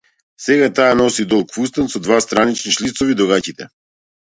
Сега 0.45 0.69
таа 0.79 0.95
носи 1.01 1.23
долг 1.35 1.47
фустан 1.57 1.85
со 1.95 2.03
два 2.09 2.19
странични 2.29 2.77
шлицови 2.79 3.13
до 3.23 3.33
гаќите. 3.35 3.75